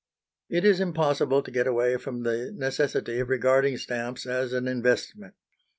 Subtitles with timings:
[0.49, 5.35] It is impossible to get away from the necessity of regarding stamps as an investment.